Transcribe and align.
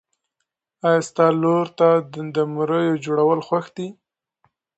ایا 0.87 1.01
ستا 1.07 1.25
لور 1.41 1.65
ته 1.79 1.89
د 2.35 2.37
مریو 2.53 3.01
جوړول 3.05 3.39
خوښ 3.47 3.65
دي؟ 3.75 3.87